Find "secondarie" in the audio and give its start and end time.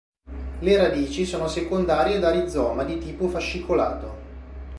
1.47-2.17